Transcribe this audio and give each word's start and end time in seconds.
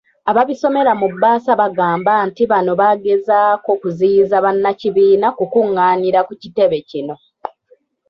Ababisomera 0.29 0.91
mu 0.99 1.07
bbaasa 1.13 1.51
bagamba 1.61 2.13
nti 2.27 2.43
bano 2.51 2.71
bagezaako 2.81 3.71
kuziyiza 3.81 4.35
bannakibiina 4.45 5.27
kukung'aanira 5.37 6.19
ku 6.27 6.33
kitebe 6.41 6.77
kino. 6.89 7.15